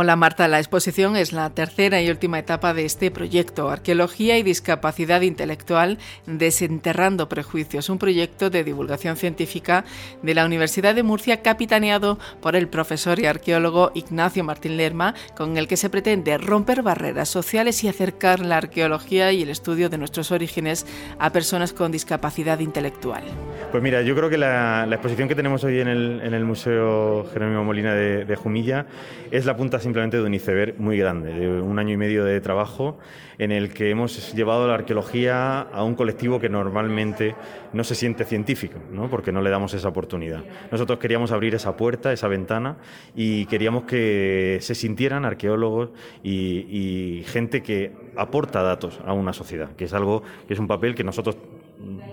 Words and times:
Hola 0.00 0.14
Marta, 0.14 0.46
la 0.46 0.60
exposición 0.60 1.16
es 1.16 1.32
la 1.32 1.50
tercera 1.50 2.00
y 2.00 2.08
última 2.08 2.38
etapa 2.38 2.72
de 2.72 2.84
este 2.84 3.10
proyecto, 3.10 3.68
Arqueología 3.68 4.38
y 4.38 4.44
Discapacidad 4.44 5.22
Intelectual, 5.22 5.98
Desenterrando 6.24 7.28
Prejuicios, 7.28 7.88
un 7.88 7.98
proyecto 7.98 8.48
de 8.48 8.62
divulgación 8.62 9.16
científica 9.16 9.84
de 10.22 10.36
la 10.36 10.46
Universidad 10.46 10.94
de 10.94 11.02
Murcia 11.02 11.42
capitaneado 11.42 12.20
por 12.40 12.54
el 12.54 12.68
profesor 12.68 13.18
y 13.18 13.26
arqueólogo 13.26 13.90
Ignacio 13.92 14.44
Martín 14.44 14.76
Lerma, 14.76 15.16
con 15.36 15.56
el 15.56 15.66
que 15.66 15.76
se 15.76 15.90
pretende 15.90 16.38
romper 16.38 16.82
barreras 16.82 17.28
sociales 17.28 17.82
y 17.82 17.88
acercar 17.88 18.38
la 18.38 18.58
arqueología 18.58 19.32
y 19.32 19.42
el 19.42 19.48
estudio 19.48 19.88
de 19.88 19.98
nuestros 19.98 20.30
orígenes 20.30 20.86
a 21.18 21.32
personas 21.32 21.72
con 21.72 21.90
discapacidad 21.90 22.60
intelectual. 22.60 23.24
Pues 23.72 23.82
mira, 23.82 24.02
yo 24.02 24.14
creo 24.14 24.30
que 24.30 24.38
la, 24.38 24.86
exposición 24.92 25.26
que 25.26 25.34
tenemos 25.34 25.64
hoy 25.64 25.80
en 25.80 25.88
el, 25.88 26.44
Museo 26.44 27.26
Jerónimo 27.32 27.64
Molina 27.64 27.94
de, 27.94 28.24
de 28.24 28.36
Jumilla 28.36 28.86
es 29.32 29.44
la 29.44 29.56
punta 29.56 29.80
simplemente 29.88 30.18
de 30.18 30.22
un 30.22 30.34
iceberg 30.34 30.78
muy 30.78 30.98
grande, 30.98 31.32
de 31.32 31.62
un 31.62 31.78
año 31.78 31.94
y 31.94 31.96
medio 31.96 32.22
de 32.22 32.42
trabajo 32.42 32.98
en 33.38 33.52
el 33.52 33.72
que 33.72 33.88
hemos 33.88 34.34
llevado 34.34 34.68
la 34.68 34.74
arqueología 34.74 35.60
a 35.60 35.82
un 35.82 35.94
colectivo 35.94 36.38
que 36.38 36.50
normalmente 36.50 37.34
no 37.72 37.84
se 37.84 37.94
siente 37.94 38.26
científico, 38.26 38.78
¿no? 38.92 39.08
porque 39.08 39.32
no 39.32 39.40
le 39.40 39.48
damos 39.48 39.72
esa 39.72 39.88
oportunidad. 39.88 40.44
Nosotros 40.70 40.98
queríamos 40.98 41.32
abrir 41.32 41.54
esa 41.54 41.74
puerta, 41.74 42.12
esa 42.12 42.28
ventana, 42.28 42.76
y 43.14 43.46
queríamos 43.46 43.84
que 43.84 44.58
se 44.60 44.74
sintieran 44.74 45.24
arqueólogos 45.24 45.88
y, 46.22 46.66
y 46.68 47.24
gente 47.24 47.62
que 47.62 47.92
aporta 48.14 48.62
datos 48.62 49.00
a 49.06 49.14
una 49.14 49.32
sociedad, 49.32 49.74
que 49.74 49.84
es 49.84 49.94
algo 49.94 50.22
que 50.46 50.52
es 50.52 50.60
un 50.60 50.66
papel 50.66 50.94
que 50.94 51.04
nosotros 51.04 51.38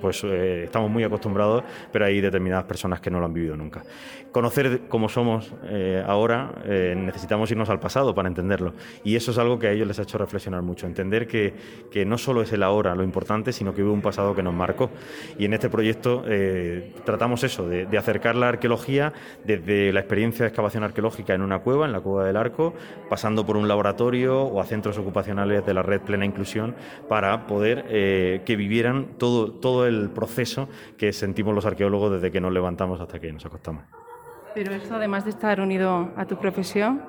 pues 0.02 0.24
eh, 0.24 0.66
estamos 0.66 0.92
muy 0.92 1.04
acostumbrados, 1.04 1.64
pero 1.92 2.06
hay 2.06 2.22
determinadas 2.22 2.66
personas 2.66 3.00
que 3.00 3.10
no 3.10 3.20
lo 3.20 3.26
han 3.26 3.34
vivido 3.34 3.56
nunca. 3.58 3.84
Conocer 4.32 4.82
cómo 4.90 5.08
somos 5.10 5.54
eh, 5.64 6.04
ahora, 6.06 6.52
eh, 6.66 6.94
necesitamos 6.96 7.50
irnos 7.52 7.70
al 7.70 7.80
pasado 7.80 8.14
para 8.14 8.28
entenderlo. 8.28 8.74
Y 9.04 9.16
eso 9.16 9.32
es 9.32 9.38
algo 9.38 9.58
que 9.58 9.68
a 9.68 9.72
ellos 9.72 9.88
les 9.88 9.98
ha 10.00 10.04
hecho 10.04 10.18
reflexionar 10.18 10.62
mucho, 10.62 10.88
entender 10.88 11.26
que, 11.28 11.54
que 11.90 12.06
no 12.06 12.18
solo 12.18 12.42
es 12.42 12.52
el 12.52 12.64
ahora 12.64 12.96
lo 12.96 13.04
importante, 13.04 13.54
sino 13.54 13.74
que 13.74 13.82
hubo 13.82 13.94
un 13.94 14.02
pasado 14.02 14.36
que 14.36 14.44
nos 14.44 14.54
marcó. 14.54 14.92
Y 15.38 15.46
en 15.46 15.54
este 15.54 15.70
proyecto 15.70 16.24
tratamos 17.06 17.44
eso, 17.44 17.68
de, 17.68 17.86
de, 17.86 17.98
acercar 17.98 18.36
la 18.36 18.50
arqueología 18.50 19.14
desde 19.44 19.94
la 19.94 20.02
experiencia 20.02 20.44
de 20.44 20.50
excavación 20.50 20.84
arqueológica 20.84 21.34
en 21.34 21.42
una 21.42 21.60
cueva, 21.60 21.86
en 21.86 21.92
la 21.92 22.02
Cueva 22.02 22.26
del 22.26 22.38
Arco, 22.38 22.74
pasando 23.10 23.46
por 23.46 23.58
un 23.58 23.68
laboratorio 23.68 24.44
o 24.44 24.60
a 24.60 24.66
centros 24.66 24.98
ocupacionales 24.98 25.66
de 25.66 25.74
la 25.74 25.82
red 25.82 26.02
Plena 26.02 26.26
Inclusión, 26.26 26.76
para 27.08 27.48
poder 27.48 27.86
que 28.44 28.56
vivieran 28.58 29.18
todo 29.18 29.55
todo 29.56 29.88
el 29.88 30.10
proceso 30.10 30.70
que 30.98 31.14
sentimos 31.14 31.54
los 31.54 31.66
arqueólogos 31.66 32.14
desde 32.14 32.32
que 32.32 32.42
nos 32.42 32.52
levantamos 32.52 33.00
hasta 33.00 33.20
que 33.20 33.32
nos 33.32 33.46
acostamos. 33.46 33.84
Pero 34.54 34.74
esto, 34.74 34.96
además 34.96 35.26
de 35.26 35.32
estar 35.32 35.60
unido 35.60 36.12
a 36.16 36.26
tu 36.26 36.38
profesión, 36.38 37.02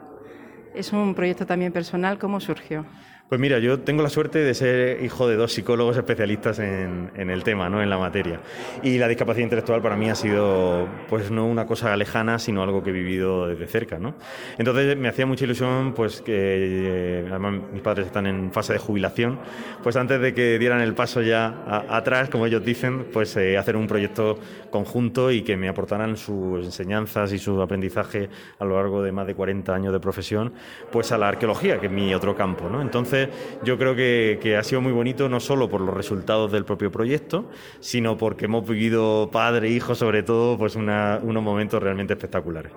es 0.74 0.92
un 0.92 1.14
proyecto 1.14 1.46
también 1.46 1.72
personal. 1.72 2.18
¿Cómo 2.18 2.40
surgió? 2.40 2.84
Pues 3.28 3.40
mira, 3.40 3.58
yo 3.58 3.80
tengo 3.80 4.04
la 4.04 4.08
suerte 4.08 4.38
de 4.38 4.54
ser 4.54 5.02
hijo 5.02 5.26
de 5.26 5.34
dos 5.34 5.52
psicólogos 5.52 5.96
especialistas 5.96 6.60
en, 6.60 7.10
el 7.16 7.42
tema, 7.42 7.68
¿no? 7.68 7.82
en 7.82 7.90
la 7.90 7.98
materia. 7.98 8.38
Y 8.84 8.98
la 8.98 9.08
discapacidad 9.08 9.42
intelectual 9.42 9.82
para 9.82 9.96
mí 9.96 10.08
ha 10.08 10.14
sido, 10.14 10.86
pues 11.08 11.32
no 11.32 11.44
una 11.44 11.66
cosa 11.66 11.96
lejana, 11.96 12.38
sino 12.38 12.62
algo 12.62 12.84
que 12.84 12.90
he 12.90 12.92
vivido 12.92 13.48
desde 13.48 13.66
cerca. 13.66 13.98
¿no? 13.98 14.14
Entonces 14.58 14.96
me 14.96 15.08
hacía 15.08 15.26
mucha 15.26 15.44
ilusión, 15.44 15.92
pues 15.92 16.22
que 16.22 16.34
eh, 16.36 17.26
además 17.28 17.62
mis 17.72 17.82
padres 17.82 18.06
están 18.06 18.28
en 18.28 18.52
fase 18.52 18.74
de 18.74 18.78
jubilación, 18.78 19.40
pues 19.82 19.96
antes 19.96 20.20
de 20.20 20.32
que 20.32 20.56
dieran 20.60 20.80
el 20.80 20.94
paso 20.94 21.20
ya 21.20 21.64
atrás, 21.88 22.28
como 22.28 22.46
ellos 22.46 22.64
dicen, 22.64 23.06
pues 23.12 23.36
eh, 23.36 23.58
hacer 23.58 23.74
un 23.74 23.88
proyecto 23.88 24.38
conjunto 24.70 25.32
y 25.32 25.42
que 25.42 25.56
me 25.56 25.68
aportaran 25.68 26.16
sus 26.16 26.64
enseñanzas 26.64 27.32
y 27.32 27.40
su 27.40 27.60
aprendizaje 27.60 28.28
a 28.60 28.64
lo 28.64 28.76
largo 28.76 29.02
de 29.02 29.10
más 29.10 29.26
de 29.26 29.34
40 29.34 29.74
años 29.74 29.92
de 29.92 29.98
profesión, 29.98 30.52
pues 30.92 31.10
a 31.10 31.18
la 31.18 31.26
arqueología, 31.26 31.80
que 31.80 31.86
es 31.86 31.92
mi 31.92 32.14
otro 32.14 32.36
campo. 32.36 32.68
¿no? 32.68 32.80
Entonces, 32.80 33.15
yo 33.64 33.78
creo 33.78 33.94
que, 33.94 34.56
ha 34.58 34.62
sido 34.62 34.80
muy 34.80 34.92
bonito 34.92 35.28
no 35.28 35.40
solo 35.40 35.68
por 35.68 35.80
los 35.80 35.94
resultados 35.94 36.52
del 36.52 36.64
propio 36.64 36.90
proyecto, 36.90 37.48
sino 37.80 38.16
porque 38.16 38.46
hemos 38.46 38.68
vivido 38.68 39.30
padre 39.32 39.68
e 39.68 39.70
hijo, 39.72 39.94
sobre 39.94 40.22
todo, 40.22 40.58
pues 40.58 40.76
unos 40.76 41.42
momentos 41.42 41.82
realmente 41.82 42.14
espectaculares. 42.14 42.72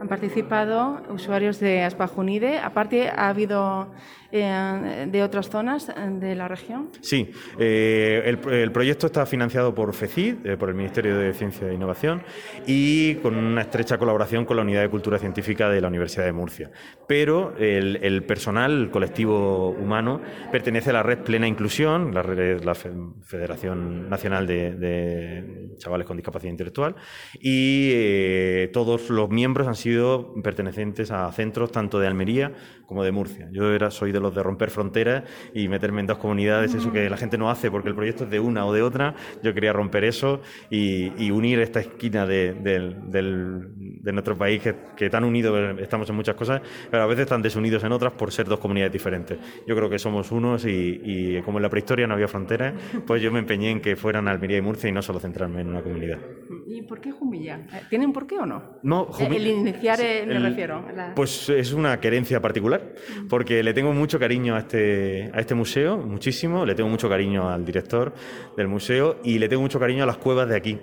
Han 0.00 0.08
participado 0.08 1.02
usuarios 1.10 1.58
de 1.58 1.82
Aspajunide. 1.82 2.58
Aparte, 2.58 3.08
ha 3.08 3.28
habido 3.28 3.88
eh, 4.30 5.06
de 5.10 5.22
otras 5.22 5.48
zonas 5.48 5.88
eh, 5.88 5.94
de 6.20 6.34
la 6.34 6.48
región? 6.48 6.90
Sí, 7.00 7.30
eh, 7.58 8.22
el, 8.26 8.70
proyecto 8.72 9.06
está 9.06 9.24
financiado 9.24 9.74
por 9.74 9.94
FECID, 9.94 10.58
por 10.58 10.68
el 10.68 10.74
Ministerio 10.74 11.16
de 11.16 11.32
Ciencia 11.32 11.66
e 11.66 11.72
Innovación, 11.72 12.22
y 12.66 13.14
con 13.16 13.36
una 13.36 13.62
estrecha 13.62 13.96
colaboración 13.96 14.44
con 14.44 14.56
la 14.56 14.62
Unidad 14.62 14.82
de 14.82 14.90
Cultura 14.90 15.18
Científica 15.18 15.70
de 15.70 15.80
la 15.80 15.88
Universidad 15.88 16.26
de 16.26 16.32
Murcia. 16.32 16.70
Pero 17.06 17.54
el, 17.56 18.22
personal, 18.24 18.82
el 18.82 18.90
colectivo 18.90 19.70
humano, 19.70 20.20
pertenece 20.52 20.90
a 20.90 20.94
la 20.94 21.02
red 21.02 21.20
Plena 21.20 21.48
Inclusión, 21.48 22.12
la, 22.12 22.20
red, 22.20 22.62
la 22.62 22.74
Federación 22.74 24.10
Nacional 24.10 24.46
de, 24.46 25.70
Chavales 25.78 26.06
con 26.06 26.18
Discapacidad 26.18 26.50
Intelectual, 26.50 26.96
y 27.40 28.66
todos 28.74 29.08
los 29.08 29.30
miembros 29.30 29.67
han 29.68 29.76
sido 29.76 30.34
pertenecientes 30.42 31.10
a 31.10 31.30
centros 31.32 31.70
tanto 31.70 31.98
de 31.98 32.06
Almería 32.06 32.52
como 32.86 33.04
de 33.04 33.12
Murcia. 33.12 33.48
Yo 33.52 33.70
era, 33.72 33.90
soy 33.90 34.12
de 34.12 34.20
los 34.20 34.34
de 34.34 34.42
romper 34.42 34.70
fronteras 34.70 35.24
y 35.52 35.68
meterme 35.68 36.00
en 36.00 36.06
dos 36.06 36.18
comunidades, 36.18 36.74
eso 36.74 36.90
que 36.90 37.10
la 37.10 37.18
gente 37.18 37.36
no 37.36 37.50
hace 37.50 37.70
porque 37.70 37.90
el 37.90 37.94
proyecto 37.94 38.24
es 38.24 38.30
de 38.30 38.40
una 38.40 38.64
o 38.64 38.72
de 38.72 38.80
otra. 38.80 39.14
Yo 39.42 39.52
quería 39.52 39.74
romper 39.74 40.04
eso 40.04 40.40
y, 40.70 41.30
unir 41.30 41.60
esta 41.60 41.80
esquina 41.80 42.26
de, 42.26 42.54
nuestro 44.04 44.38
país 44.38 44.62
que, 44.96 45.10
tan 45.10 45.24
unidos 45.24 45.78
estamos 45.78 46.08
en 46.08 46.16
muchas 46.16 46.34
cosas, 46.34 46.62
pero 46.90 47.02
a 47.02 47.06
veces 47.06 47.26
tan 47.26 47.42
desunidos 47.42 47.84
en 47.84 47.92
otras 47.92 48.14
por 48.14 48.32
ser 48.32 48.46
dos 48.46 48.58
comunidades 48.58 48.92
diferentes. 48.92 49.38
Yo 49.66 49.76
creo 49.76 49.90
que 49.90 49.98
somos 49.98 50.32
unos 50.32 50.64
y, 50.64 51.40
como 51.44 51.58
en 51.58 51.62
la 51.62 51.68
prehistoria 51.68 52.06
no 52.06 52.14
había 52.14 52.28
fronteras, 52.28 52.72
pues 53.06 53.20
yo 53.20 53.30
me 53.30 53.38
empeñé 53.38 53.70
en 53.70 53.80
que 53.80 53.96
fueran 53.96 54.28
Almería 54.28 54.56
y 54.56 54.62
Murcia 54.62 54.88
y 54.88 54.92
no 54.92 55.02
solo 55.02 55.20
centrarme 55.20 55.60
en 55.60 55.68
una 55.68 55.82
comunidad. 55.82 56.18
¿Y 56.66 56.82
por 56.82 57.00
qué 57.00 57.12
Jumilla? 57.12 57.66
¿Tienen 57.90 58.12
por 58.12 58.26
qué 58.26 58.38
o 58.38 58.46
no? 58.46 58.62
No, 58.82 59.08
El 59.18 59.46
iniciar, 59.58 60.00
eh, 60.00 60.24
me 60.26 60.38
refiero. 60.38 60.84
Pues 61.14 61.48
es 61.48 61.72
una 61.72 62.00
querencia 62.00 62.40
particular, 62.40 62.94
porque 63.28 63.62
le 63.62 63.74
tengo 63.74 63.92
mucho 63.92 64.18
cariño 64.18 64.54
a 64.56 64.60
este, 64.60 65.30
a 65.32 65.40
este 65.40 65.54
museo, 65.54 65.98
muchísimo. 65.98 66.64
Le 66.64 66.74
tengo 66.74 66.88
mucho 66.88 67.08
cariño 67.08 67.48
al 67.48 67.64
director 67.64 68.12
del 68.56 68.68
museo 68.68 69.20
y 69.24 69.38
le 69.38 69.48
tengo 69.48 69.62
mucho 69.62 69.78
cariño 69.78 70.04
a 70.04 70.06
las 70.06 70.18
cuevas 70.18 70.48
de 70.48 70.56
aquí. 70.56 70.78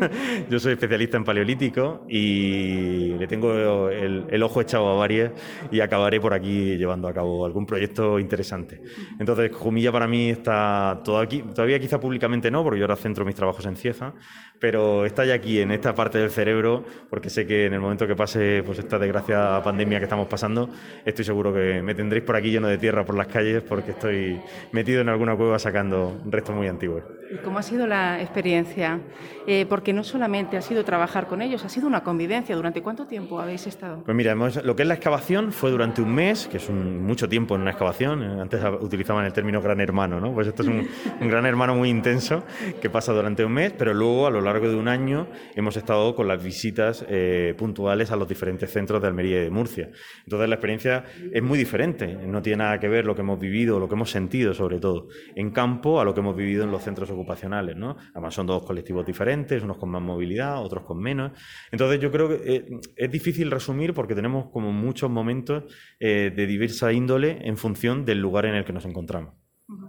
Yo 0.50 0.58
soy 0.58 0.72
especialista 0.72 1.16
en 1.16 1.24
paleolítico 1.24 2.04
y 2.08 3.14
le 3.18 3.26
tengo 3.26 3.88
el, 3.88 4.42
ojo 4.42 4.60
echado 4.60 4.88
a 4.88 4.94
varias 4.94 5.32
y 5.70 5.80
acabaré 5.80 6.20
por 6.20 6.32
aquí 6.32 6.76
llevando 6.76 7.08
a 7.08 7.12
cabo 7.12 7.44
algún 7.44 7.66
proyecto 7.66 8.18
interesante. 8.18 8.80
Entonces, 9.18 9.50
Jumilla 9.54 9.92
para 9.92 10.06
mí 10.06 10.30
está 10.30 11.00
todo 11.04 11.18
aquí, 11.18 11.42
todavía 11.42 11.78
quizá 11.78 11.98
públicamente 11.98 12.50
no, 12.50 12.62
porque 12.62 12.78
yo 12.78 12.84
ahora 12.84 12.96
centro 12.96 13.24
mis 13.24 13.34
trabajos 13.34 13.66
en 13.66 13.76
Cieza, 13.76 14.14
pero 14.60 15.04
está 15.04 15.24
ya 15.24 15.34
aquí, 15.34 15.60
en 15.60 15.70
esta 15.70 15.94
parte 15.94 16.18
del 16.18 16.30
cerebro, 16.30 16.84
porque 17.10 17.30
sé 17.30 17.46
que 17.46 17.66
en 17.66 17.74
el 17.74 17.80
momento 17.80 18.06
que 18.06 18.15
pase 18.16 18.62
pues 18.64 18.78
esta 18.78 18.98
desgraciada 18.98 19.62
pandemia 19.62 19.98
que 19.98 20.04
estamos 20.04 20.26
pasando, 20.26 20.68
estoy 21.04 21.24
seguro 21.24 21.52
que 21.52 21.82
me 21.82 21.94
tendréis 21.94 22.24
por 22.24 22.36
aquí 22.36 22.50
lleno 22.50 22.68
de 22.68 22.78
tierra 22.78 23.04
por 23.04 23.16
las 23.16 23.28
calles 23.28 23.62
porque 23.62 23.92
estoy 23.92 24.40
metido 24.72 25.00
en 25.00 25.08
alguna 25.08 25.36
cueva 25.36 25.58
sacando 25.58 26.20
restos 26.26 26.54
muy 26.54 26.68
antiguos. 26.68 27.04
¿Y 27.30 27.38
cómo 27.38 27.58
ha 27.58 27.62
sido 27.62 27.86
la 27.86 28.20
experiencia? 28.20 29.00
Eh, 29.46 29.66
porque 29.68 29.92
no 29.92 30.04
solamente 30.04 30.56
ha 30.56 30.62
sido 30.62 30.84
trabajar 30.84 31.26
con 31.26 31.42
ellos, 31.42 31.64
ha 31.64 31.68
sido 31.68 31.86
una 31.86 32.02
convivencia. 32.02 32.54
¿Durante 32.54 32.82
cuánto 32.82 33.06
tiempo 33.06 33.40
habéis 33.40 33.66
estado? 33.66 34.02
Pues 34.04 34.16
mira, 34.16 34.34
lo 34.34 34.76
que 34.76 34.82
es 34.82 34.88
la 34.88 34.94
excavación 34.94 35.52
fue 35.52 35.70
durante 35.70 36.02
un 36.02 36.14
mes, 36.14 36.46
que 36.46 36.58
es 36.58 36.68
un, 36.68 37.04
mucho 37.04 37.28
tiempo 37.28 37.54
en 37.54 37.62
una 37.62 37.70
excavación. 37.70 38.22
Antes 38.22 38.60
utilizaban 38.80 39.24
el 39.24 39.32
término 39.32 39.60
gran 39.60 39.80
hermano, 39.80 40.20
¿no? 40.20 40.32
Pues 40.32 40.48
esto 40.48 40.62
es 40.62 40.68
un, 40.68 41.28
gran 41.28 41.46
hermano 41.46 41.74
muy 41.74 41.88
intenso 41.88 42.44
que 42.80 42.90
pasa 42.90 43.12
durante 43.12 43.44
un 43.44 43.52
mes, 43.52 43.72
pero 43.76 43.92
luego 43.94 44.26
a 44.26 44.30
lo 44.30 44.40
largo 44.40 44.68
de 44.68 44.76
un 44.76 44.88
año 44.88 45.26
hemos 45.54 45.76
estado 45.76 46.14
con 46.14 46.28
las 46.28 46.42
visitas 46.42 47.04
eh, 47.08 47.54
puntuales 47.58 47.95
a 48.04 48.16
los 48.16 48.28
diferentes 48.28 48.70
centros 48.70 49.00
de 49.00 49.08
Almería 49.08 49.40
y 49.40 49.44
de 49.44 49.50
Murcia. 49.50 49.90
Entonces 50.24 50.48
la 50.48 50.54
experiencia 50.54 51.04
es 51.32 51.42
muy 51.42 51.58
diferente. 51.58 52.06
No 52.14 52.42
tiene 52.42 52.64
nada 52.64 52.78
que 52.78 52.88
ver 52.88 53.04
lo 53.04 53.14
que 53.14 53.22
hemos 53.22 53.38
vivido, 53.40 53.80
lo 53.80 53.88
que 53.88 53.94
hemos 53.94 54.10
sentido 54.10 54.54
sobre 54.54 54.78
todo 54.78 55.08
en 55.34 55.50
campo 55.50 56.00
a 56.00 56.04
lo 56.04 56.14
que 56.14 56.20
hemos 56.20 56.36
vivido 56.36 56.64
en 56.64 56.70
los 56.70 56.82
centros 56.82 57.10
ocupacionales, 57.10 57.76
¿no? 57.76 57.96
Además 58.12 58.34
son 58.34 58.46
dos 58.46 58.64
colectivos 58.64 59.06
diferentes, 59.06 59.62
unos 59.62 59.78
con 59.78 59.90
más 59.90 60.02
movilidad, 60.02 60.62
otros 60.62 60.84
con 60.84 60.98
menos. 60.98 61.32
Entonces 61.70 62.00
yo 62.00 62.10
creo 62.10 62.28
que 62.28 62.40
eh, 62.44 62.80
es 62.94 63.10
difícil 63.10 63.50
resumir 63.50 63.94
porque 63.94 64.14
tenemos 64.14 64.50
como 64.50 64.72
muchos 64.72 65.10
momentos 65.10 65.64
eh, 65.98 66.32
de 66.34 66.46
diversa 66.46 66.92
índole 66.92 67.38
en 67.42 67.56
función 67.56 68.04
del 68.04 68.20
lugar 68.20 68.46
en 68.46 68.54
el 68.54 68.64
que 68.64 68.72
nos 68.72 68.84
encontramos. 68.84 69.34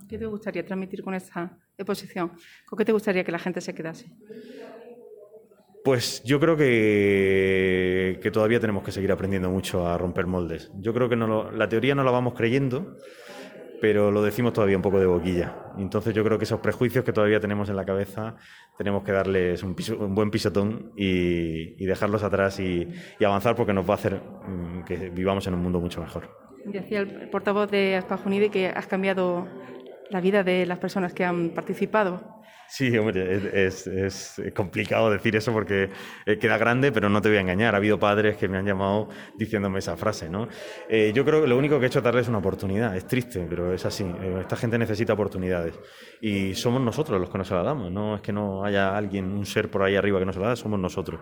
¿Qué 0.10 0.18
te 0.18 0.26
gustaría 0.26 0.66
transmitir 0.66 1.04
con 1.04 1.14
esta 1.14 1.58
exposición? 1.78 2.32
¿Con 2.66 2.78
qué 2.78 2.86
te 2.86 2.92
gustaría 2.92 3.24
que 3.24 3.32
la 3.32 3.40
gente 3.40 3.62
se 3.62 3.76
quedase? 3.76 4.08
Pues 5.88 6.22
yo 6.26 6.38
creo 6.42 6.58
que, 6.58 8.20
todavía 8.34 8.60
tenemos 8.60 8.84
que 8.84 8.92
seguir 8.92 9.10
aprendiendo 9.10 9.50
mucho 9.50 9.88
a 9.88 9.98
romper 9.98 10.28
moldes. 10.28 10.70
Yo 10.82 10.94
creo 10.94 11.08
que 11.08 11.16
la 11.16 11.70
teoría 11.70 11.96
no 11.96 12.04
la 12.04 12.12
vamos 12.12 12.34
creyendo, 12.34 12.98
pero 13.80 14.12
lo 14.12 14.22
decimos 14.22 14.52
todavía 14.52 14.76
un 14.76 14.82
poco 14.82 15.00
de 15.00 15.06
boquilla. 15.06 15.56
Entonces 15.78 16.14
yo 16.14 16.26
creo 16.26 16.38
que 16.38 16.44
esos 16.44 16.60
prejuicios 16.60 17.06
que 17.06 17.14
todavía 17.14 17.40
tenemos 17.40 17.70
en 17.70 17.78
la 17.78 17.86
cabeza 17.86 18.36
tenemos 18.78 19.06
que 19.06 19.14
darles 19.14 19.64
un, 19.64 19.78
buen 20.14 20.30
pisotón 20.30 20.92
y, 20.98 21.86
dejarlos 21.86 22.22
atrás 22.22 22.60
y, 22.60 22.90
avanzar 23.26 23.56
porque 23.56 23.72
nos 23.72 23.90
va 23.90 23.94
a 23.94 23.96
hacer 23.96 24.16
mm, 24.16 24.84
que 24.84 25.10
vivamos 25.10 25.48
en 25.48 25.54
un 25.54 25.62
mundo 25.62 25.80
mucho 25.80 26.02
mejor. 26.02 26.38
Decía 26.66 27.00
el 27.00 27.30
portavoz 27.30 27.72
de 27.72 27.96
Aspajunide 27.96 28.50
que 28.50 28.68
has 28.68 28.88
cambiado 28.88 29.48
la 30.10 30.20
vida 30.20 30.44
de 30.44 30.66
las 30.66 30.80
personas 30.80 31.14
que 31.14 31.24
han 31.24 31.52
participado. 31.52 32.36
Sí, 32.70 32.98
hombre, 32.98 33.66
es, 33.66 33.88
es, 33.88 34.42
complicado 34.54 35.10
decir 35.10 35.36
eso 35.38 35.54
porque 35.54 35.90
eh, 36.26 36.38
queda 36.38 36.58
grande, 36.58 36.92
pero 36.92 37.08
no 37.10 37.22
te 37.22 37.30
voy 37.30 37.38
a 37.38 37.42
engañar. 37.42 37.74
Ha 37.74 37.78
habido 37.78 37.98
padres 37.98 38.36
que 38.36 38.50
me 38.50 38.58
han 38.58 38.66
llamado 38.66 39.08
diciéndome 39.38 39.80
esa 39.80 39.96
frase, 39.96 40.30
¿no? 40.30 40.50
Eh, 40.90 41.12
yo 41.16 41.24
creo 41.24 41.42
que 41.42 41.48
lo 41.48 41.58
único 41.58 41.80
que 41.80 41.86
he 41.86 41.88
hecho 41.88 42.00
es 42.00 42.04
darles 42.04 42.28
una 42.28 42.40
oportunidad. 42.40 42.96
Es 42.98 43.08
triste, 43.08 43.46
pero 43.50 43.74
es 43.74 43.86
así. 43.86 44.04
Eh, 44.04 44.40
esta 44.42 44.58
gente 44.58 44.78
necesita 44.78 45.14
oportunidades 45.14 45.80
y 46.22 46.54
somos 46.56 46.82
nosotros 46.82 47.22
los 47.22 47.30
que 47.30 47.38
nos 47.38 47.50
la 47.52 47.64
damos. 47.64 47.90
No 47.90 48.16
es 48.16 48.22
que 48.22 48.34
no 48.34 48.66
haya 48.66 48.98
alguien, 48.98 49.32
un 49.32 49.46
ser 49.46 49.72
por 49.72 49.84
ahí 49.84 49.96
arriba 49.96 50.20
que 50.20 50.26
nos 50.26 50.36
la 50.36 50.50
da, 50.50 50.56
somos 50.58 50.78
nosotros. 50.78 51.22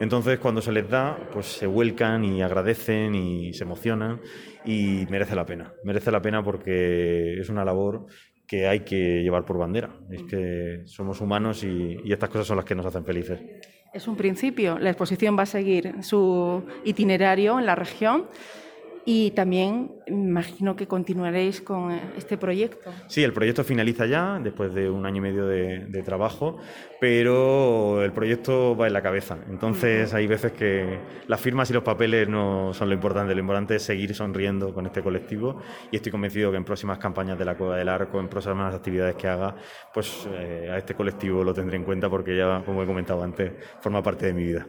Entonces, 0.00 0.38
cuando 0.38 0.62
se 0.62 0.72
les 0.72 0.88
da, 0.88 1.28
pues 1.30 1.46
se 1.46 1.66
vuelcan 1.66 2.24
y 2.24 2.40
agradecen 2.42 3.14
y 3.14 3.52
se 3.52 3.64
emocionan 3.64 4.20
y 4.64 5.06
merece 5.10 5.36
la 5.36 5.44
pena. 5.44 5.74
Merece 5.84 6.10
la 6.10 6.22
pena 6.22 6.42
porque 6.42 7.38
es 7.38 7.50
una 7.50 7.64
labor 7.64 8.06
que 8.46 8.66
hay 8.66 8.80
que 8.80 9.22
llevar 9.22 9.44
por 9.44 9.58
bandera. 9.58 9.90
Es 10.10 10.22
que 10.22 10.82
somos 10.86 11.20
humanos 11.20 11.64
y, 11.64 11.98
y, 12.04 12.12
estas 12.12 12.30
cosas 12.30 12.46
son 12.46 12.56
las 12.56 12.64
que 12.64 12.74
nos 12.74 12.86
hacen 12.86 13.04
felices. 13.04 13.40
Es 13.92 14.06
un 14.06 14.16
principio. 14.16 14.78
La 14.78 14.90
exposición 14.90 15.38
va 15.38 15.42
a 15.42 15.46
seguir 15.46 16.02
su 16.02 16.64
itinerario 16.84 17.58
en 17.58 17.66
la 17.66 17.74
región 17.74 18.26
y 19.08 19.30
también 19.30 19.92
imagino 20.08 20.74
que 20.74 20.88
continuaréis 20.88 21.60
con 21.60 21.92
este 22.16 22.36
proyecto. 22.36 22.90
Sí, 23.06 23.22
el 23.22 23.32
proyecto 23.32 23.62
finaliza 23.62 24.04
ya, 24.04 24.40
después 24.42 24.74
de 24.74 24.90
un 24.90 25.06
año 25.06 25.18
y 25.18 25.20
medio 25.20 25.46
de, 25.46 26.02
trabajo, 26.04 26.58
pero 27.00 28.02
el 28.02 28.12
proyecto 28.12 28.76
va 28.76 28.88
en 28.88 28.92
la 28.92 29.02
cabeza. 29.02 29.38
Entonces 29.48 30.12
hay 30.12 30.26
veces 30.26 30.52
que 30.52 30.98
las 31.28 31.40
firmas 31.40 31.70
y 31.70 31.72
los 31.72 31.84
papeles 31.84 32.28
no 32.28 32.74
son 32.74 32.88
lo 32.88 32.94
importante, 32.94 33.32
lo 33.34 33.40
importante 33.40 33.76
es 33.76 33.82
seguir 33.82 34.12
sonriendo 34.14 34.74
con 34.74 34.86
este 34.86 35.02
colectivo 35.02 35.60
y 35.90 35.96
estoy 35.96 36.10
convencido 36.10 36.50
que 36.50 36.56
en 36.56 36.64
próximas 36.64 36.98
campañas 36.98 37.38
de 37.38 37.44
la 37.44 37.56
Cueva 37.56 37.76
del 37.76 37.88
Arco, 37.88 38.18
en 38.18 38.28
próximas 38.28 38.74
actividades 38.74 39.14
que 39.14 39.28
haga, 39.28 39.54
pues 39.94 40.28
eh, 40.32 40.68
a 40.70 40.78
este 40.78 40.94
colectivo 40.94 41.44
lo 41.44 41.54
tendré 41.54 41.76
en 41.76 41.84
cuenta 41.84 42.10
porque 42.10 42.36
ya, 42.36 42.62
como 42.64 42.82
he 42.82 42.86
comentado 42.86 43.22
antes, 43.22 43.52
forma 43.80 44.02
parte 44.02 44.26
de 44.26 44.32
mi 44.32 44.42
vida. 44.42 44.66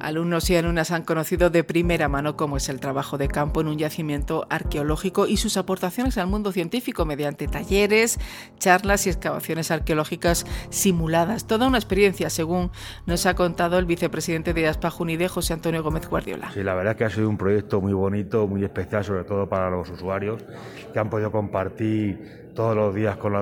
Alumnos 0.00 0.48
y 0.50 0.56
alumnas 0.56 0.90
han 0.90 1.02
conocido 1.02 1.50
de 1.50 1.64
primera 1.64 2.08
mano 2.08 2.36
cómo 2.36 2.56
es 2.56 2.68
el 2.68 2.80
trabajo 2.80 3.18
de 3.18 3.28
campo 3.28 3.60
en 3.60 3.68
un 3.68 3.78
yacimiento 3.78 4.46
arqueológico 4.50 5.26
y 5.26 5.36
sus 5.36 5.56
aportaciones 5.56 6.18
al 6.18 6.26
mundo 6.26 6.52
científico 6.52 7.04
mediante 7.04 7.48
talleres, 7.48 8.18
charlas 8.58 9.06
y 9.06 9.10
excavaciones 9.10 9.70
arqueológicas 9.70 10.46
simuladas. 10.70 11.46
Toda 11.46 11.66
una 11.66 11.78
experiencia, 11.78 12.30
según 12.30 12.70
nos 13.06 13.26
ha 13.26 13.34
contado 13.34 13.78
el 13.78 13.86
vicepresidente 13.86 14.54
de 14.54 14.68
ASPA 14.68 14.90
Junide, 14.90 15.28
José 15.28 15.54
Antonio 15.54 15.82
Gómez 15.82 16.08
Guardiola. 16.08 16.50
Sí, 16.52 16.62
la 16.62 16.74
verdad 16.74 16.92
es 16.92 16.98
que 16.98 17.04
ha 17.04 17.10
sido 17.10 17.28
un 17.28 17.36
proyecto 17.38 17.80
muy 17.80 17.92
bonito, 17.92 18.46
muy 18.46 18.64
especial, 18.64 19.04
sobre 19.04 19.24
todo 19.24 19.48
para 19.48 19.70
los 19.70 19.90
usuarios 19.90 20.42
que 20.92 20.98
han 20.98 21.10
podido 21.10 21.32
compartir 21.32 22.48
todos 22.54 22.74
los 22.74 22.94
días 22.94 23.16
con 23.16 23.32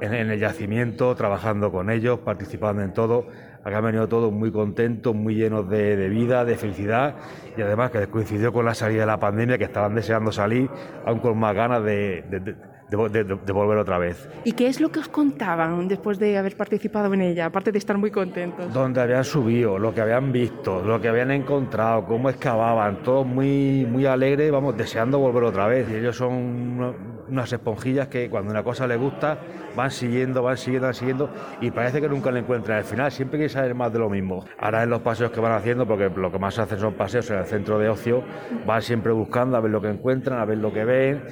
en 0.00 0.30
el 0.30 0.38
yacimiento, 0.38 1.14
trabajando 1.14 1.70
con 1.70 1.90
ellos, 1.90 2.20
participando 2.20 2.82
en 2.82 2.92
todo 2.92 3.26
Acá 3.62 3.78
han 3.78 3.84
venido 3.84 4.08
todos 4.08 4.32
muy 4.32 4.50
contentos, 4.50 5.14
muy 5.14 5.34
llenos 5.34 5.68
de, 5.68 6.08
vida, 6.08 6.46
de 6.46 6.56
felicidad 6.56 7.16
y 7.56 7.60
además 7.60 7.90
que 7.90 8.06
coincidió 8.06 8.52
con 8.52 8.64
la 8.64 8.74
salida 8.74 9.00
de 9.00 9.06
la 9.06 9.20
pandemia, 9.20 9.58
que 9.58 9.64
estaban 9.64 9.94
deseando 9.94 10.32
salir, 10.32 10.70
aún 11.04 11.18
con 11.18 11.38
más 11.38 11.54
ganas 11.54 11.84
de, 11.84 12.24
de, 12.30 13.52
volver 13.52 13.76
otra 13.76 13.98
vez. 13.98 14.28
¿Y 14.44 14.52
qué 14.52 14.68
es 14.68 14.80
lo 14.80 14.90
que 14.90 15.00
os 15.00 15.08
contaban 15.08 15.88
después 15.88 16.18
de 16.18 16.38
haber 16.38 16.56
participado 16.56 17.12
en 17.12 17.20
ella, 17.20 17.46
aparte 17.46 17.70
de 17.70 17.76
estar 17.76 17.98
muy 17.98 18.10
contentos? 18.10 18.72
Donde 18.72 19.02
habían 19.02 19.24
subido, 19.24 19.78
lo 19.78 19.92
que 19.92 20.00
habían 20.00 20.32
visto, 20.32 20.82
lo 20.82 20.98
que 20.98 21.08
habían 21.08 21.30
encontrado, 21.30 22.06
cómo 22.06 22.30
excavaban, 22.30 23.02
todos 23.02 23.26
muy, 23.26 23.86
muy 23.86 24.06
alegres, 24.06 24.50
vamos, 24.50 24.74
deseando 24.74 25.18
volver 25.18 25.44
otra 25.44 25.66
vez. 25.66 25.86
Y 25.90 25.96
ellos 25.96 26.16
son 26.16 27.09
unas 27.30 27.52
esponjillas 27.52 28.08
que 28.08 28.28
cuando 28.28 28.50
una 28.50 28.62
cosa 28.62 28.86
les 28.86 28.98
gusta, 28.98 29.38
van 29.76 29.90
siguiendo, 29.90 30.42
van 30.42 30.56
siguiendo, 30.56 30.86
van 30.86 30.94
siguiendo, 30.94 31.30
y 31.60 31.70
parece 31.70 32.00
que 32.00 32.08
nunca 32.08 32.30
le 32.30 32.40
encuentran 32.40 32.78
al 32.78 32.84
final, 32.84 33.10
siempre 33.10 33.38
quieren 33.38 33.52
saber 33.52 33.74
más 33.74 33.92
de 33.92 33.98
lo 33.98 34.08
mismo. 34.08 34.44
Ahora 34.58 34.82
en 34.82 34.90
los 34.90 35.00
paseos 35.00 35.30
que 35.30 35.40
van 35.40 35.52
haciendo, 35.52 35.86
porque 35.86 36.10
lo 36.10 36.30
que 36.30 36.38
más 36.38 36.58
hacen 36.58 36.78
son 36.78 36.94
paseos 36.94 37.30
en 37.30 37.38
el 37.38 37.46
centro 37.46 37.78
de 37.78 37.88
ocio, 37.88 38.22
van 38.66 38.82
siempre 38.82 39.12
buscando 39.12 39.56
a 39.56 39.60
ver 39.60 39.70
lo 39.70 39.80
que 39.80 39.88
encuentran, 39.88 40.38
a 40.38 40.44
ver 40.44 40.58
lo 40.58 40.72
que 40.72 40.84
ven 40.84 41.22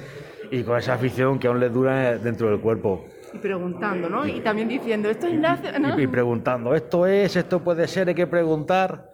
y 0.51 0.63
con 0.63 0.77
esa 0.77 0.95
afición 0.95 1.39
que 1.39 1.47
aún 1.47 1.59
les 1.59 1.71
dura 1.71 2.17
dentro 2.17 2.49
del 2.49 2.59
cuerpo. 2.59 3.05
Y 3.33 3.37
preguntando, 3.37 4.09
¿no? 4.09 4.25
Y 4.27 4.41
también 4.41 4.67
diciendo, 4.67 5.09
esto 5.09 5.27
es 5.27 5.39
¿no? 5.79 5.99
Y, 5.99 6.07
preguntando, 6.07 6.73
esto 6.73 7.05
es, 7.05 7.35
esto 7.35 7.59
puede 7.59 7.87
ser, 7.87 8.07
hay 8.09 8.15
que 8.15 8.27
preguntar. 8.27 9.08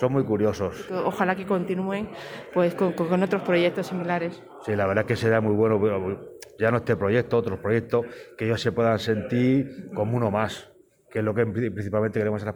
Son 0.00 0.12
muy 0.14 0.24
curiosos. 0.24 0.90
Ojalá 1.04 1.36
que 1.36 1.44
continúen 1.44 2.08
pues 2.54 2.74
con, 2.74 2.94
con 2.94 3.22
otros 3.22 3.42
proyectos 3.42 3.88
similares. 3.88 4.42
Sí, 4.64 4.74
la 4.74 4.86
verdad 4.86 5.04
es 5.04 5.08
que 5.08 5.16
será 5.16 5.42
muy 5.42 5.54
bueno, 5.54 5.78
ya 6.58 6.70
no 6.70 6.78
este 6.78 6.96
proyecto, 6.96 7.36
otros 7.36 7.58
proyectos, 7.58 8.06
que 8.38 8.46
ellos 8.46 8.62
se 8.62 8.72
puedan 8.72 8.98
sentir 8.98 9.90
como 9.94 10.16
uno 10.16 10.30
más, 10.30 10.72
que 11.10 11.18
es 11.18 11.24
lo 11.24 11.34
que 11.34 11.44
principalmente 11.44 12.18
queremos 12.18 12.40
en 12.42 12.46
la 12.46 12.54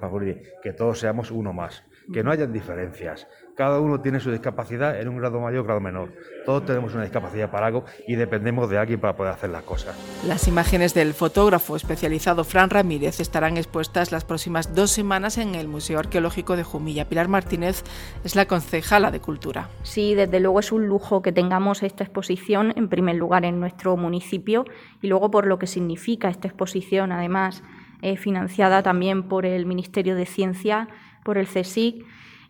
que 0.63 0.73
todos 0.73 0.99
seamos 0.99 1.31
uno 1.31 1.53
más 1.53 1.85
que 2.13 2.23
no 2.23 2.31
hayan 2.31 2.53
diferencias. 2.53 3.27
Cada 3.57 3.79
uno 3.79 4.01
tiene 4.01 4.19
su 4.19 4.33
discapacidad 4.33 5.01
en 5.01 5.09
un 5.09 5.19
grado 5.19 5.41
mayor 5.41 5.61
o 5.61 5.65
grado 5.65 5.81
menor. 5.81 6.13
Todos 6.45 6.67
tenemos 6.67 6.93
una 6.93 7.05
discapacidad 7.05 7.51
para 7.51 7.67
algo 7.67 7.85
y 8.07 8.17
dependemos 8.17 8.69
de 8.69 8.79
alguien 8.79 9.01
para 9.01 9.15
poder 9.17 9.33
hacer 9.33 9.51
las 9.51 9.63
cosas. 9.63 9.97
Las 10.27 10.49
imágenes 10.49 10.93
del 10.93 11.15
fotógrafo 11.15 11.77
especializado 11.77 12.43
Fran 12.43 12.71
Ramírez 12.71 13.21
estarán 13.21 13.57
expuestas 13.57 14.11
las 14.11 14.25
próximas 14.25 14.75
dos 14.75 14.91
semanas 14.91 15.39
en 15.39 15.55
el 15.55 15.69
Museo 15.69 16.01
Arqueológico 16.01 16.57
de 16.57 16.65
Jumilla. 16.65 17.09
Pilar 17.09 17.29
Martínez 17.29 17.85
es 18.25 18.35
la 18.35 18.47
concejala 18.47 19.11
de 19.11 19.21
Cultura. 19.21 19.69
Sí, 19.85 20.15
desde 20.15 20.41
luego 20.41 20.61
es 20.61 20.73
un 20.73 20.87
lujo 20.87 21.23
que 21.23 21.33
tengamos 21.33 21.85
esta 21.85 22.03
exposición 22.03 22.73
en 22.77 22.89
primer 22.89 23.17
lugar 23.17 23.45
en 23.45 23.61
nuestro 23.61 23.97
municipio 23.97 24.65
y 25.01 25.07
luego 25.07 25.31
por 25.31 25.47
lo 25.47 25.59
que 25.59 25.69
significa 25.69 26.29
esta 26.29 26.49
exposición, 26.49 27.13
además 27.13 27.63
eh, 28.03 28.17
financiada 28.17 28.83
también 28.83 29.29
por 29.29 29.47
el 29.47 29.65
Ministerio 29.65 30.17
de 30.17 30.27
Ciencia 30.27 30.89
por 31.25 31.39
el 31.39 31.49
CSIC 31.49 32.05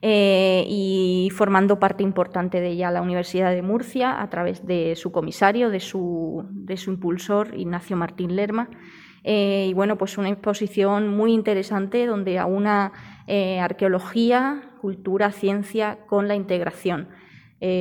eh, 0.06 0.66
y 0.68 1.30
formando 1.34 1.78
parte 1.78 2.02
importante 2.02 2.60
de 2.60 2.72
ella 2.72 2.90
la 2.90 3.00
Universidad 3.00 3.52
de 3.52 3.62
Murcia 3.62 4.20
a 4.20 4.28
través 4.28 4.66
de 4.66 4.96
su 4.96 5.10
comisario, 5.12 5.70
de 5.70 5.80
su, 5.80 6.44
de 6.50 6.76
su 6.76 6.90
impulsor, 6.90 7.54
Ignacio 7.56 7.96
Martín 7.96 8.36
Lerma. 8.36 8.68
Eh, 9.22 9.68
y 9.70 9.72
bueno, 9.72 9.96
pues 9.96 10.18
una 10.18 10.28
exposición 10.28 11.08
muy 11.08 11.32
interesante 11.32 12.04
donde 12.04 12.38
aúna 12.38 12.92
eh, 13.26 13.58
arqueología, 13.60 14.74
cultura, 14.82 15.32
ciencia 15.32 16.00
con 16.06 16.28
la 16.28 16.34
integración. 16.34 17.08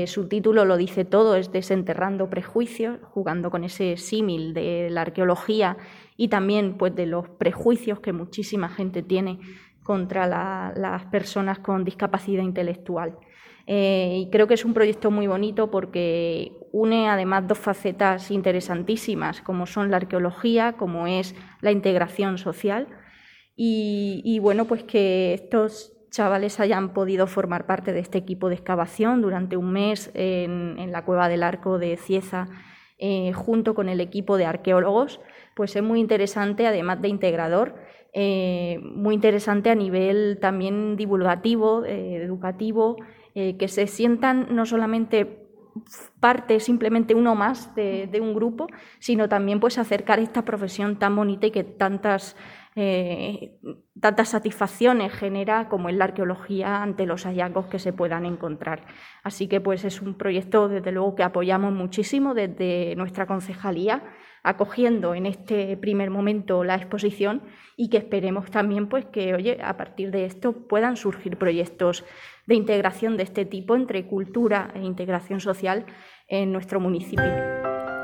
su 0.05 0.29
título 0.29 0.63
lo 0.63 0.77
dice 0.77 1.03
todo, 1.03 1.35
es 1.35 1.51
Desenterrando 1.51 2.29
prejuicios, 2.29 2.99
jugando 3.11 3.51
con 3.51 3.65
ese 3.65 3.97
símil 3.97 4.53
de 4.53 4.87
la 4.89 5.01
arqueología 5.01 5.75
y 6.15 6.29
también 6.29 6.77
pues, 6.77 6.95
de 6.95 7.05
los 7.05 7.27
prejuicios 7.27 7.99
que 7.99 8.13
muchísima 8.13 8.69
gente 8.69 9.03
tiene 9.03 9.39
contra 9.83 10.27
las 10.27 11.05
personas 11.05 11.59
con 11.59 11.83
discapacidad 11.83 12.43
intelectual. 12.43 13.17
Eh, 13.65 14.17
y 14.25 14.29
creo 14.29 14.47
que 14.47 14.55
es 14.55 14.65
un 14.65 14.73
proyecto 14.73 15.09
muy 15.09 15.27
bonito 15.27 15.71
porque 15.71 16.51
une 16.73 17.07
además 17.07 17.47
dos 17.47 17.59
facetas 17.59 18.29
interesantísimas, 18.31 19.41
como 19.41 19.65
son 19.65 19.89
la 19.89 19.97
arqueología, 19.97 20.73
como 20.73 21.07
es 21.07 21.35
la 21.61 21.71
integración 21.71 22.37
social. 22.37 22.87
Y, 23.55 24.39
bueno, 24.39 24.65
pues 24.65 24.83
que 24.83 25.35
estos 25.35 25.93
chavales 26.09 26.59
hayan 26.59 26.93
podido 26.93 27.27
formar 27.27 27.67
parte 27.67 27.93
de 27.93 27.99
este 27.99 28.17
equipo 28.17 28.49
de 28.49 28.55
excavación 28.55 29.21
durante 29.21 29.57
un 29.57 29.71
mes 29.71 30.09
en, 30.15 30.91
la 30.91 31.05
Cueva 31.05 31.29
del 31.29 31.43
Arco 31.43 31.77
de 31.77 31.97
Cieza, 31.97 32.47
eh, 32.97 33.31
junto 33.33 33.75
con 33.75 33.89
el 33.89 33.99
equipo 34.01 34.37
de 34.37 34.45
arqueólogos, 34.45 35.19
pues 35.55 35.75
es 35.75 35.83
muy 35.83 35.99
interesante, 35.99 36.65
además 36.65 37.01
de 37.01 37.09
integrador, 37.09 37.75
eh, 38.15 38.79
muy 38.83 39.15
interesante 39.15 39.71
a 39.71 39.75
nivel 39.75 40.37
también 40.39 40.95
divulgativo, 40.95 41.83
eh, 41.83 42.17
educativo, 42.17 42.97
eh, 43.33 43.57
que 43.57 43.67
se 43.67 43.87
sientan 43.87 44.47
no 44.51 44.67
solamente 44.67 45.39
parte, 46.19 46.59
simplemente 46.59 47.15
uno 47.15 47.33
más 47.33 47.73
de, 47.73 48.19
un 48.21 48.35
grupo, 48.35 48.67
sino 48.99 49.27
también 49.27 49.59
pues 49.59 49.79
acercar 49.79 50.19
esta 50.19 50.45
profesión 50.45 50.99
tan 50.99 51.15
bonita 51.15 51.47
y 51.47 51.51
que 51.51 51.63
tantas, 51.63 52.35
tantas 53.99 54.29
satisfacciones 54.29 55.11
genera 55.13 55.69
como 55.69 55.89
es 55.89 55.95
la 55.95 56.05
arqueología 56.05 56.83
ante 56.83 57.07
los 57.07 57.23
hallazgos 57.23 57.65
que 57.65 57.79
se 57.79 57.91
puedan 57.91 58.27
encontrar. 58.27 58.85
Así 59.23 59.47
que 59.47 59.61
pues 59.61 59.83
es 59.83 59.99
un 59.99 60.13
proyecto 60.13 60.67
desde 60.67 60.91
luego 60.91 61.15
que 61.15 61.23
apoyamos 61.23 61.73
muchísimo 61.73 62.35
desde 62.35 62.95
nuestra 62.95 63.25
concejalía 63.25 64.03
acogiendo 64.43 65.15
en 65.15 65.25
este 65.25 65.75
primer 65.77 66.09
momento 66.09 66.63
la 66.63 66.75
exposición 66.75 67.41
y 67.77 67.89
que 67.89 67.97
esperemos 67.97 68.51
también 68.51 68.87
pues 68.87 69.05
que 69.05 69.33
oye, 69.33 69.59
a 69.63 69.77
partir 69.77 70.11
de 70.11 70.25
esto 70.25 70.53
puedan 70.67 70.97
surgir 70.97 71.37
proyectos 71.37 72.03
de 72.45 72.55
integración 72.55 73.17
de 73.17 73.23
este 73.23 73.45
tipo 73.45 73.75
entre 73.75 74.05
cultura 74.05 74.71
e 74.75 74.81
integración 74.81 75.39
social 75.39 75.85
en 76.27 76.51
nuestro 76.51 76.79
municipio. 76.79 77.23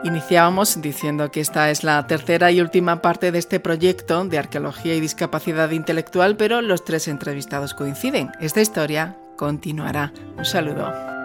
Iniciábamos 0.04 0.82
diciendo 0.82 1.30
que 1.30 1.42
esta 1.42 1.70
es 1.70 1.84
la 1.84 2.08
tercera 2.08 2.52
y 2.52 2.62
última 2.62 3.02
parte 3.02 3.34
de 3.34 3.40
este 3.40 3.60
proyecto 3.60 4.24
de 4.24 4.38
arqueología 4.38 4.96
y 4.96 5.02
discapacidad 5.02 5.72
intelectual, 5.72 6.38
pero 6.38 6.62
los 6.62 6.86
tres 6.86 7.10
entrevistados 7.10 7.74
coinciden. 7.74 8.32
Esta 8.40 8.62
historia 8.62 9.18
continuará. 9.36 10.14
Un 10.38 10.46
saludo. 10.46 11.19